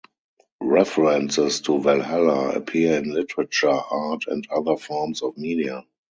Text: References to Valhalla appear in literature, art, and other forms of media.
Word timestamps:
References 0.63 1.61
to 1.61 1.79
Valhalla 1.79 2.53
appear 2.53 2.97
in 2.97 3.13
literature, 3.13 3.69
art, 3.69 4.23
and 4.25 4.47
other 4.49 4.75
forms 4.75 5.21
of 5.21 5.37
media. 5.37 5.85